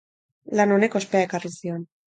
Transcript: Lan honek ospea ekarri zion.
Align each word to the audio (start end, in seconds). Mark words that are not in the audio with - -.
Lan 0.59 0.73
honek 0.77 0.99
ospea 1.01 1.29
ekarri 1.29 1.55
zion. 1.61 1.89